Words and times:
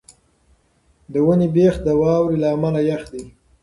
د 1.11 1.13
ونې 1.25 1.47
بېخ 1.55 1.73
د 1.83 1.87
واورې 2.01 2.37
له 2.41 2.47
امله 2.55 2.81
یخ 2.89 3.01
دی. 3.13 3.23